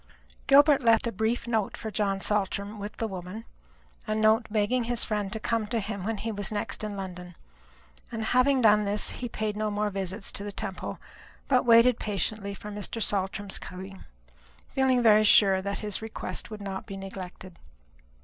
[0.47, 3.45] Gilbert left a brief note for John Saltram with the woman
[4.07, 7.35] a note begging his friend to come to him when he was next in London;
[8.11, 10.97] and having done this, he paid no more visits to the Temple,
[11.47, 12.99] but waited patiently for Mr.
[12.99, 14.03] Saltram's coming,
[14.71, 17.59] feeling very sure that his request would not be neglected.